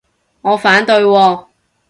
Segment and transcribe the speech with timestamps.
[0.41, 1.45] 我反對喎